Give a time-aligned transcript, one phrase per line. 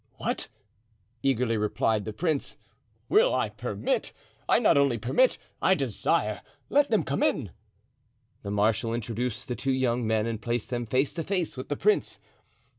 [0.17, 0.47] "What!"
[1.21, 2.57] eagerly replied the prince,
[3.07, 4.13] "will I permit?
[4.49, 7.51] I not only permit, I desire; let them come in."
[8.41, 11.77] The marshal introduced the two young men and placed them face to face with the
[11.77, 12.19] prince.